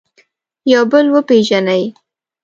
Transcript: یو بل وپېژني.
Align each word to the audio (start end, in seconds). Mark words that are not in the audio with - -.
یو 0.71 0.83
بل 0.91 1.05
وپېژني. 1.13 1.83